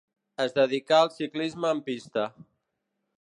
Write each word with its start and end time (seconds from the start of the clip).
Es 0.45 0.55
dedicà 0.55 1.01
al 1.01 1.11
ciclisme 1.17 1.71
en 1.77 1.85
pista. 1.91 2.25